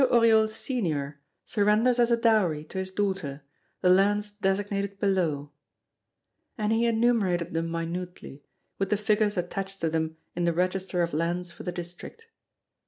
Oriol, 0.09 0.49
Senior, 0.49 1.19
surrenders 1.45 1.99
as 1.99 2.09
a 2.09 2.17
dowry 2.17 2.63
to 2.63 2.79
his 2.79 2.89
daughter 2.89 3.43
the 3.81 3.89
lands 3.91 4.31
designated 4.31 4.99
below" 4.99 5.51
And 6.57 6.71
he 6.71 6.87
enumerated 6.87 7.53
them 7.53 7.69
minutely, 7.69 8.43
with 8.79 8.89
the 8.89 8.97
figures 8.97 9.37
attached 9.37 9.79
to 9.81 9.91
them 9.91 10.17
in 10.35 10.45
the 10.45 10.53
register 10.53 11.03
of 11.03 11.13
lands 11.13 11.51
for 11.51 11.61
the 11.61 11.71
district. 11.71 12.25